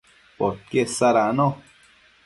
[0.39, 1.47] podquied sadacno